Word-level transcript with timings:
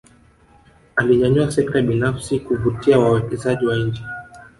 Alinyanyua 0.95 1.51
sekta 1.51 1.81
binafsi 1.81 2.39
kuvutia 2.39 2.99
wawekezaji 2.99 3.65
wa 3.65 3.75
nje 3.75 4.01